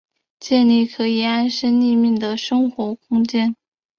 [0.39, 3.55] 建立可以安身立命的生活空间